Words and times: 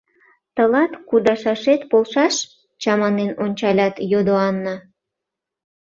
—Тылат 0.55 0.91
кудашашет 1.09 1.81
полшаш?— 1.89 2.35
чаманен 2.81 3.31
ончалят, 3.43 3.95
йодо 4.11 4.35
Анна. 4.49 4.75